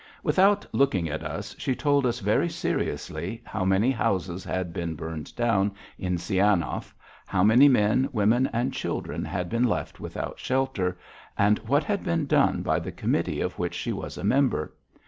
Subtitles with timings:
[0.23, 5.35] Without looking at us, she told us very seriously how many houses had been burned
[5.35, 6.95] down in Sianov,
[7.27, 10.97] how many men, women, and children had been left without shelter,
[11.37, 14.73] and what had been done by the committee of which she was a member.